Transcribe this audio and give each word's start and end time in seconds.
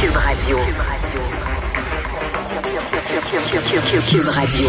Cube 0.00 0.16
Radio. 0.16 0.58
Cube 4.10 4.28
Radio. 4.28 4.68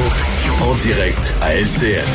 En 0.62 0.74
direct 0.76 1.34
à 1.42 1.54
LCN. 1.54 2.06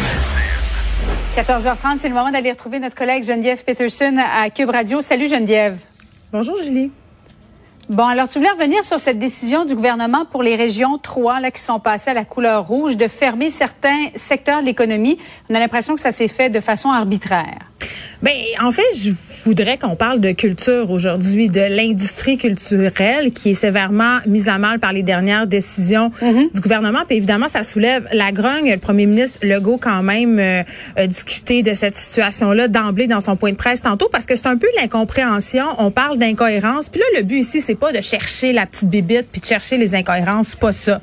14h30, 1.37 1.98
c'est 2.01 2.09
le 2.09 2.15
moment 2.15 2.30
d'aller 2.30 2.51
retrouver 2.51 2.79
notre 2.79 2.97
collègue 2.97 3.25
Geneviève 3.25 3.62
Peterson 3.65 4.17
à 4.19 4.48
Cube 4.48 4.70
Radio. 4.70 5.03
Salut 5.03 5.29
Geneviève. 5.29 5.79
Bonjour 6.33 6.56
Julie. 6.56 6.91
Bon, 7.91 8.06
alors 8.06 8.29
tu 8.29 8.39
voulais 8.39 8.51
revenir 8.51 8.83
sur 8.83 8.98
cette 8.98 9.19
décision 9.19 9.67
du 9.67 9.75
gouvernement 9.75 10.25
pour 10.25 10.42
les 10.42 10.56
régions 10.56 10.97
3 10.97 11.41
là, 11.41 11.51
qui 11.51 11.61
sont 11.61 11.81
passées 11.81 12.11
à 12.11 12.15
la 12.15 12.25
couleur 12.25 12.67
rouge 12.67 12.97
de 12.97 13.09
fermer 13.09 13.51
certains 13.51 14.09
secteurs 14.15 14.61
de 14.61 14.67
l'économie. 14.67 15.19
On 15.51 15.55
a 15.55 15.61
l'impression 15.61 15.95
que 15.95 16.01
ça 16.01 16.12
s'est 16.12 16.29
fait 16.29 16.48
de 16.48 16.61
façon 16.61 16.91
arbitraire. 16.91 17.72
Ben, 18.23 18.33
en 18.61 18.71
fait, 18.71 18.83
je 18.95 19.11
voudrais 19.45 19.79
qu'on 19.79 19.97
parle 19.97 20.21
de 20.21 20.31
culture 20.31 20.91
aujourd'hui, 20.93 21.49
de 21.49 21.61
l'industrie 21.61 22.39
culturelle 22.39 23.33
qui 23.33 23.51
est 23.51 23.55
sévèrement 23.55 24.19
mise 24.27 24.48
à 24.48 24.59
mal 24.59 24.79
par 24.79 24.93
les 24.93 25.03
dernières 25.03 25.48
décisions 25.48 26.12
du 26.23 26.61
gouvernement. 26.61 27.00
Puis 27.06 27.17
évidemment, 27.17 27.48
ça 27.48 27.65
soulève 27.65 28.06
la 28.12 28.31
grogne. 28.31 28.70
Le 28.70 28.78
premier 28.78 29.06
ministre 29.06 29.41
Legault, 29.43 29.78
quand 29.78 30.05
même, 30.05 30.39
euh, 30.39 30.62
a 30.95 31.06
discuté 31.09 31.62
de 31.62 31.75
cette 31.75 31.97
situation-là 31.97 32.69
d'emblée 32.69 33.09
dans 33.09 33.20
son 33.20 33.34
point 33.34 33.50
de 33.50 33.56
presse 33.56 33.83
tantôt 33.83 34.09
parce 34.11 34.27
que 34.27 34.37
c'est 34.37 34.47
un 34.47 34.56
peu 34.56 34.69
l'incompréhension. 34.81 35.65
On 35.78 35.91
parle 35.91 36.19
d'incohérence. 36.19 36.89
Puis 36.89 37.00
là, 37.00 37.20
le 37.20 37.25
but 37.25 37.39
ici, 37.39 37.61
c'est 37.61 37.75
pas 37.75 37.93
de 37.93 38.00
chercher 38.00 38.53
la 38.53 38.67
petite 38.67 38.89
bébite 38.89 39.27
puis 39.33 39.41
de 39.41 39.47
chercher 39.47 39.78
les 39.78 39.97
incohérences. 39.97 40.48
C'est 40.48 40.61
pas 40.61 40.73
ça. 40.73 41.00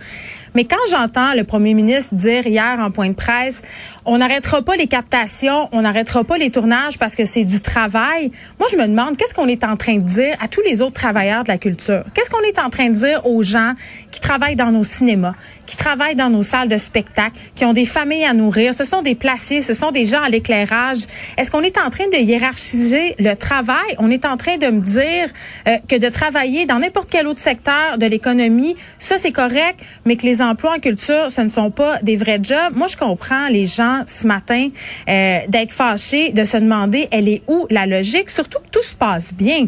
Mais 0.56 0.66
quand 0.66 0.78
j'entends 0.90 1.34
le 1.34 1.44
premier 1.44 1.74
ministre 1.74 2.16
dire 2.16 2.48
hier 2.48 2.78
en 2.80 2.92
point 2.92 3.10
de 3.10 3.14
presse, 3.14 3.62
on 4.06 4.18
n'arrêtera 4.18 4.62
pas 4.62 4.76
les 4.76 4.88
captations, 4.88 5.70
on 5.72 5.82
n'arrêtera 5.82 6.24
pas 6.24 6.38
les 6.38 6.50
tournages 6.50 6.98
parce 6.98 7.16
que 7.16 7.26
c'est 7.26 7.44
du 7.44 7.62
travail. 7.62 8.32
Moi, 8.60 8.68
je 8.72 8.78
me 8.78 8.88
demande 8.88 9.18
qu'est-ce 9.18 9.34
qu'on 9.34 9.48
est 9.48 9.64
en 9.64 9.78
train 9.78 9.98
de 9.98 10.04
dire 10.04 10.36
à 10.40 10.48
tous 10.48 10.62
les 10.62 10.82
autres 10.82 10.94
travailleurs 10.94 11.44
de 11.44 11.50
la 11.50 11.58
culture? 11.58 12.04
Qu'est-ce 12.14 12.30
qu'on 12.30 12.42
est 12.42 12.60
en 12.60 12.70
train 12.70 12.90
de 12.90 12.96
dire 12.96 13.26
aux 13.26 13.44
gens 13.44 13.74
qui 14.12 14.20
travaillent 14.20 14.56
dans 14.56 14.72
nos 14.72 14.84
cinémas, 14.84 15.36
qui 15.68 15.78
travaillent 15.78 16.16
dans 16.16 16.30
nos 16.30 16.42
salles 16.42 16.70
de 16.70 16.78
spectacle, 16.78 17.38
qui 17.56 17.66
ont 17.66 17.74
des 17.74 17.86
familles 17.86 18.26
à 18.26 18.34
nourrir? 18.34 18.74
Ce 18.74 18.84
sont 18.84 19.02
des 19.02 19.16
placés, 19.16 19.62
ce 19.62 19.74
sont 19.74 19.92
des 19.92 20.06
gens 20.06 20.24
à 20.24 20.30
l'éclairage. 20.30 21.00
Est-ce 21.38 21.52
qu'on 21.52 21.62
est 21.62 21.78
en 21.78 21.90
train 21.90 22.08
de 22.08 22.18
hiérarchiser 22.18 23.16
le 23.20 23.36
travail? 23.36 23.96
On 24.00 24.10
est 24.10 24.26
en 24.26 24.38
train 24.38 24.58
de 24.58 24.68
me 24.68 24.82
dire 24.82 25.30
euh, 25.68 25.78
que 25.88 25.96
de 25.98 26.10
travailler 26.10 26.66
dans 26.66 26.80
n'importe 26.80 27.10
quel 27.10 27.28
autre 27.28 27.40
secteur 27.40 27.98
de 27.98 28.06
l'économie, 28.06 28.76
ça 28.98 29.18
c'est 29.18 29.32
correct, 29.32 29.80
mais 30.06 30.16
que 30.16 30.26
les 30.26 30.39
emplois 30.42 30.76
en 30.76 30.80
culture, 30.80 31.30
ce 31.30 31.42
ne 31.42 31.50
sont 31.50 31.72
pas 31.72 31.98
des 32.02 32.16
vrais 32.16 32.40
jobs. 32.42 32.76
Moi, 32.76 32.88
je 32.88 32.98
comprends 32.98 33.48
les 33.48 33.66
gens 33.66 34.04
ce 34.08 34.28
matin 34.28 34.70
euh, 35.08 35.40
d'être 35.48 35.72
fâchés, 35.72 36.32
de 36.32 36.44
se 36.44 36.58
demander, 36.58 37.08
elle 37.12 37.28
est 37.28 37.42
où 37.48 37.68
la 37.70 37.86
logique? 37.86 38.30
Surtout 38.30 38.60
que 38.60 38.70
tout 38.72 38.84
se 38.84 38.96
passe 38.96 39.34
bien. 39.34 39.66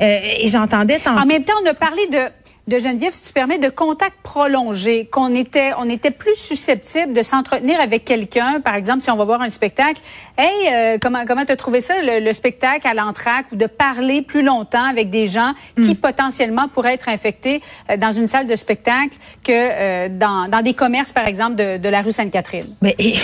Euh, 0.00 0.20
et 0.40 0.48
j'entendais 0.48 0.98
tantôt... 0.98 1.20
En 1.20 1.26
même 1.26 1.44
temps, 1.44 1.54
on 1.64 1.68
a 1.68 1.74
parlé 1.74 2.06
de 2.08 2.18
de 2.66 2.78
Geneviève, 2.78 3.12
si 3.12 3.26
tu 3.26 3.32
permets, 3.32 3.58
de 3.58 3.68
contact 3.68 4.16
prolongé, 4.22 5.06
qu'on 5.06 5.34
était, 5.34 5.72
on 5.78 5.88
était 5.88 6.10
plus 6.10 6.34
susceptible 6.34 7.12
de 7.12 7.20
s'entretenir 7.22 7.78
avec 7.78 8.04
quelqu'un, 8.04 8.60
par 8.60 8.74
exemple, 8.74 9.02
si 9.02 9.10
on 9.10 9.16
va 9.16 9.24
voir 9.24 9.42
un 9.42 9.50
spectacle. 9.50 10.00
Hey, 10.38 10.72
euh, 10.72 10.98
comment 11.00 11.24
comment 11.26 11.44
t'as 11.44 11.56
trouvé 11.56 11.80
ça 11.80 11.94
le, 12.02 12.24
le 12.24 12.32
spectacle 12.32 12.86
à 12.88 12.94
l'entraque 12.94 13.46
ou 13.52 13.56
de 13.56 13.66
parler 13.66 14.22
plus 14.22 14.42
longtemps 14.42 14.84
avec 14.84 15.10
des 15.10 15.26
gens 15.26 15.52
qui 15.76 15.94
potentiellement 15.94 16.68
pourraient 16.68 16.94
être 16.94 17.08
infectés 17.08 17.60
euh, 17.90 17.96
dans 17.96 18.12
une 18.12 18.26
salle 18.26 18.46
de 18.46 18.56
spectacle 18.56 19.16
que 19.42 19.52
euh, 19.52 20.08
dans, 20.08 20.48
dans 20.48 20.62
des 20.62 20.74
commerces, 20.74 21.12
par 21.12 21.26
exemple, 21.26 21.56
de, 21.56 21.76
de 21.76 21.88
la 21.88 22.00
rue 22.00 22.12
Sainte-Catherine. 22.12 22.74
Mais 22.80 22.94
et, 22.98 23.14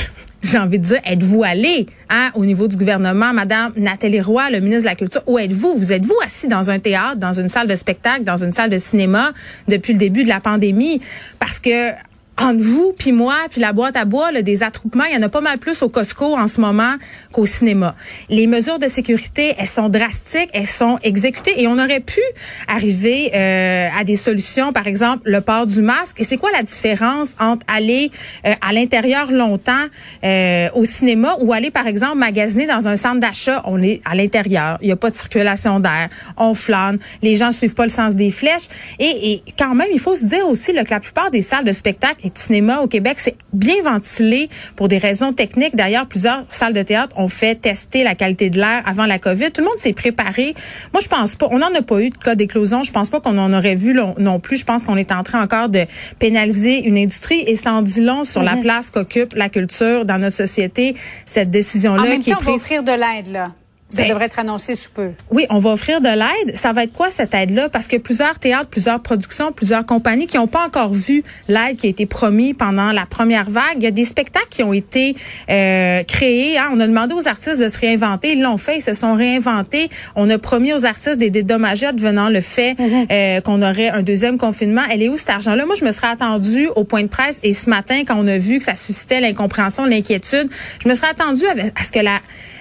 j'ai 0.43 0.59
envie 0.59 0.79
de 0.79 0.85
dire, 0.85 1.01
êtes-vous 1.05 1.43
allé 1.43 1.87
hein, 2.09 2.31
au 2.35 2.45
niveau 2.45 2.67
du 2.69 2.77
gouvernement, 2.77 3.33
Madame 3.33 3.73
Nathalie 3.77 4.21
Roy, 4.21 4.51
le 4.51 4.61
ministre 4.61 4.85
de 4.85 4.89
la 4.89 4.95
Culture, 4.95 5.23
où 5.27 5.39
êtes-vous? 5.39 5.75
Vous 5.75 5.93
êtes-vous 5.93 6.17
assis 6.25 6.49
dans 6.49 6.71
un 6.71 6.79
théâtre, 6.79 7.17
dans 7.17 7.33
une 7.33 7.49
salle 7.49 7.69
de 7.69 7.77
spectacle, 7.77 8.25
dans 8.25 8.43
une 8.43 8.53
salle 8.53 8.71
de 8.71 8.79
cinéma 8.79 9.33
depuis 9.69 9.93
le 9.93 9.99
début 9.99 10.25
de 10.25 10.29
la 10.29 10.41
pandémie? 10.41 11.01
Parce 11.39 11.61
que 11.61 11.93
entre 12.41 12.61
vous, 12.61 12.93
puis 12.99 13.13
moi, 13.13 13.37
puis 13.51 13.61
la 13.61 13.73
boîte 13.73 13.97
à 13.97 14.05
bois, 14.05 14.33
là, 14.33 14.43
des 14.43 14.63
attroupements, 14.63 15.05
il 15.05 15.15
y 15.15 15.19
en 15.19 15.23
a 15.23 15.29
pas 15.29 15.43
mal 15.43 15.59
plus 15.59 15.83
au 15.83 15.89
Costco 15.89 16.37
en 16.37 16.47
ce 16.47 16.61
moment 16.61 16.95
qu'au 17.33 17.47
cinéma. 17.47 17.95
Les 18.29 18.47
mesures 18.47 18.79
de 18.79 18.89
sécurité, 18.89 19.55
elles 19.59 19.67
sont 19.67 19.89
drastiques, 19.89 20.49
elles 20.55 20.67
sont 20.67 20.99
exécutées 21.03 21.63
et 21.63 21.67
on 21.67 21.79
aurait 21.79 22.01
pu 22.01 22.21
arriver 22.67 23.31
euh, 23.35 23.89
à 23.99 24.05
des 24.05 24.17
solutions, 24.17 24.73
par 24.73 24.87
exemple 24.87 25.23
le 25.31 25.41
port 25.41 25.67
du 25.67 25.83
masque. 25.83 26.21
Et 26.21 26.25
c'est 26.25 26.39
quoi 26.39 26.51
la 26.53 26.63
différence 26.63 27.35
entre 27.39 27.65
aller 27.69 28.11
euh, 28.47 28.55
à 28.67 28.73
l'intérieur 28.73 29.31
longtemps 29.31 29.87
euh, 30.25 30.69
au 30.75 30.85
cinéma 30.85 31.37
ou 31.41 31.53
aller, 31.53 31.71
par 31.71 31.87
exemple, 31.87 32.17
magasiner 32.17 32.67
dans 32.67 32.89
un 32.89 32.97
centre 32.97 33.21
d'achat? 33.21 33.63
On 33.67 33.83
est 33.83 34.01
à 34.05 34.15
l'intérieur, 34.15 34.79
il 34.81 34.87
n'y 34.87 34.93
a 34.93 34.97
pas 34.97 35.11
de 35.11 35.15
circulation 35.15 35.79
d'air, 35.79 36.09
on 36.37 36.55
flâne, 36.55 36.99
les 37.23 37.37
gens 37.37 37.53
suivent 37.53 37.75
pas 37.75 37.85
le 37.85 37.91
sens 37.91 38.17
des 38.17 38.31
flèches. 38.31 38.69
Et, 38.99 39.33
et 39.33 39.43
quand 39.59 39.75
même, 39.75 39.89
il 39.93 40.01
faut 40.01 40.17
se 40.17 40.25
dire 40.25 40.49
aussi 40.49 40.73
là, 40.73 40.85
que 40.85 40.91
la 40.91 41.01
plupart 41.01 41.31
des 41.31 41.43
salles 41.43 41.65
de 41.65 41.73
spectacle 41.73 42.30
et 42.31 42.33
de 42.33 42.39
cinéma 42.39 42.81
au 42.81 42.87
Québec, 42.87 43.19
c'est 43.19 43.37
bien 43.53 43.83
ventilé 43.83 44.49
pour 44.77 44.89
des 44.89 44.99
raisons 44.99 45.33
techniques. 45.33 45.77
D'ailleurs, 45.77 46.07
plusieurs 46.07 46.43
salles 46.49 46.73
de 46.73 46.83
théâtre 46.83 47.19
ont 47.19 47.29
fait 47.29 47.55
tester 47.55 48.05
la 48.05 48.15
qualité 48.15 48.51
de 48.51 48.59
l'air 48.59 48.83
avant 48.87 49.07
la 49.07 49.19
COVID. 49.19 49.51
Tout 49.51 49.61
le 49.61 49.67
monde 49.67 49.79
s'est 49.79 49.93
préparé. 49.93 50.55
Moi, 50.93 51.01
je 51.03 51.09
pense 51.09 51.35
pas. 51.35 51.49
On 51.51 51.59
n'en 51.59 51.75
a 51.75 51.83
pas 51.83 52.01
eu 52.01 52.11
de 52.11 52.17
cas 52.17 52.35
d'éclosion. 52.35 52.83
Je 52.83 52.93
pense 52.93 53.11
pas 53.11 53.21
qu'on 53.21 53.39
en 53.39 53.53
aurait 53.53 53.75
vu 53.75 53.95
non, 53.95 54.15
non 54.19 54.41
plus. 54.41 54.57
Je 54.59 54.65
pense 54.65 54.85
qu'on 54.85 54.97
est 54.97 55.13
en 55.13 55.23
train 55.23 55.43
encore 55.43 55.69
de 55.69 55.85
pénaliser 56.19 56.85
une 56.85 56.97
industrie 56.97 57.43
et 57.47 57.57
ça 57.57 57.73
en 57.73 57.83
dit 57.83 58.01
long 58.01 58.25
sur 58.25 58.43
la 58.43 58.57
place 58.57 58.91
qu'occupe 58.91 59.35
la 59.35 59.49
culture 59.49 60.05
dans 60.05 60.19
notre 60.19 60.37
société. 60.37 60.95
Cette 61.27 61.51
décision-là 61.51 62.17
qui 62.19 62.31
est 62.31 62.35
on 62.35 62.37
va 62.37 62.43
prise. 62.43 62.55
offrir 62.55 62.83
de 62.83 62.93
l'aide, 62.93 63.33
là. 63.33 63.53
Ça 63.91 64.03
Ben- 64.03 64.09
devrait 64.11 64.27
être 64.27 64.39
annoncé 64.39 64.75
sous 64.75 64.91
peu. 64.91 65.11
Oui, 65.31 65.47
on 65.51 65.59
va 65.59 65.71
offrir 65.71 66.01
de 66.01 66.09
l'aide. 66.09 66.57
Ça 66.57 66.73
va 66.73 66.85
être 66.85 66.93
quoi 66.93 67.11
cette 67.11 67.35
aide-là? 67.35 67.69
Parce 67.69 67.89
que 67.89 67.97
plusieurs 67.97 68.39
théâtres, 68.39 68.69
plusieurs 68.71 69.01
productions, 69.01 69.51
plusieurs 69.53 69.85
compagnies 69.85 70.27
qui 70.29 70.37
n'ont 70.37 70.47
pas 70.47 70.65
encore 70.65 70.93
vu 70.95 71.25
l'aide 71.49 71.77
qui 71.77 71.87
a 71.87 71.91
été 71.91 72.07
promise 72.07 72.55
pendant 72.57 72.93
la 72.93 73.05
première 73.07 73.51
vague. 73.51 73.77
Il 73.79 73.83
y 73.83 73.87
a 73.87 73.91
des 73.91 74.05
spectacles 74.05 74.49
qui 74.51 74.63
ont 74.63 74.73
été 74.73 75.17
euh, 75.51 76.03
créés. 76.05 76.57
hein. 76.59 76.71
On 76.73 76.81
a 76.81 76.87
demandé 76.87 77.15
aux 77.15 77.27
artistes 77.27 77.61
de 77.61 77.69
se 77.69 77.79
réinventer. 77.79 78.33
Ils 78.33 78.43
l'ont 78.43 78.59
fait. 78.59 78.77
Ils 78.77 78.83
se 78.83 78.95
sont 78.95 79.15
réinventés. 79.15 79.91
On 80.15 80.31
a 80.31 80.39
promis 80.39 80.73
aux 80.73 80.87
artistes 80.87 81.19
des 81.19 81.31
dédommagements 81.31 81.93
devenant 81.93 82.29
le 82.29 82.41
fait 82.41 82.77
euh, 83.11 83.41
qu'on 83.41 83.61
aurait 83.63 83.89
un 83.89 84.03
deuxième 84.03 84.39
confinement. 84.39 84.83
Elle 84.91 85.03
est 85.03 85.09
où 85.09 85.17
cet 85.17 85.31
argent-là? 85.31 85.67
Moi, 85.67 85.75
je 85.79 85.85
me 85.85 85.91
serais 85.91 86.09
attendue 86.09 86.69
au 86.77 86.85
point 86.85 87.03
de 87.03 87.09
presse 87.09 87.41
et 87.43 87.53
ce 87.53 87.69
matin, 87.69 88.03
quand 88.07 88.17
on 88.19 88.27
a 88.29 88.39
vu 88.39 88.59
que 88.59 88.65
ça 88.65 88.77
suscitait 88.77 89.21
l'incompréhension, 89.21 89.85
l'inquiétude, 89.85 90.49
je 90.83 90.89
me 90.89 90.95
serais 90.95 91.09
attendue 91.09 91.47
à 91.47 91.55
à 91.81 91.83
ce 91.85 91.93
que 91.93 91.99
la, 91.99 92.19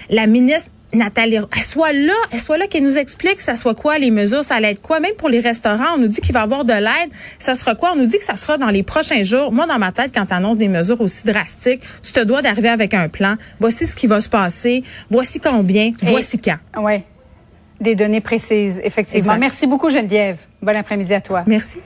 la 0.08 0.26
ministre 0.26 0.70
Nathalie, 0.92 1.36
elle 1.36 1.62
soit 1.62 1.92
là, 1.92 2.12
elle 2.32 2.38
soit 2.38 2.58
là, 2.58 2.66
qu'elle 2.66 2.82
nous 2.82 2.98
explique 2.98 3.40
ça 3.40 3.54
soit 3.54 3.74
quoi 3.74 3.98
les 3.98 4.10
mesures, 4.10 4.42
ça 4.44 4.56
allait 4.56 4.72
être 4.72 4.82
quoi. 4.82 5.00
Même 5.00 5.14
pour 5.14 5.28
les 5.28 5.40
restaurants, 5.40 5.94
on 5.94 5.98
nous 5.98 6.08
dit 6.08 6.20
qu'il 6.20 6.32
va 6.32 6.40
y 6.40 6.42
avoir 6.42 6.64
de 6.64 6.72
l'aide, 6.72 7.10
ça 7.38 7.54
sera 7.54 7.74
quoi? 7.74 7.92
On 7.92 7.96
nous 7.96 8.06
dit 8.06 8.18
que 8.18 8.24
ça 8.24 8.36
sera 8.36 8.58
dans 8.58 8.70
les 8.70 8.82
prochains 8.82 9.22
jours. 9.22 9.52
Moi, 9.52 9.66
dans 9.66 9.78
ma 9.78 9.92
tête, 9.92 10.10
quand 10.14 10.26
tu 10.26 10.34
annonces 10.34 10.58
des 10.58 10.68
mesures 10.68 11.00
aussi 11.00 11.24
drastiques, 11.26 11.82
tu 12.02 12.12
te 12.12 12.20
dois 12.20 12.42
d'arriver 12.42 12.68
avec 12.68 12.94
un 12.94 13.08
plan. 13.08 13.36
Voici 13.60 13.86
ce 13.86 13.94
qui 13.94 14.06
va 14.06 14.20
se 14.20 14.28
passer, 14.28 14.82
voici 15.10 15.40
combien, 15.40 15.92
voici 16.02 16.38
quand. 16.38 16.58
Oui. 16.78 17.02
Des 17.80 17.94
données 17.94 18.20
précises, 18.20 18.80
effectivement. 18.84 19.18
Exact. 19.20 19.38
Merci 19.38 19.66
beaucoup, 19.66 19.90
Geneviève. 19.90 20.38
Bon 20.60 20.76
après-midi 20.76 21.14
à 21.14 21.20
toi. 21.20 21.44
Merci. 21.46 21.78